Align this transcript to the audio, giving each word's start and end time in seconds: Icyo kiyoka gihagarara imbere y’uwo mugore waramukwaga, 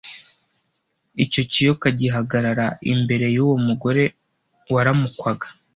Icyo 1.23 1.41
kiyoka 1.51 1.87
gihagarara 1.99 2.67
imbere 2.93 3.25
y’uwo 3.35 3.57
mugore 3.65 4.03
waramukwaga, 4.73 5.47